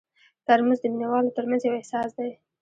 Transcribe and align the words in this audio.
ترموز 0.45 0.79
د 0.81 0.85
مینه 0.91 1.07
والو 1.09 1.35
ترمنځ 1.37 1.61
یو 1.63 1.77
احساس 1.79 2.09
دی. 2.17 2.31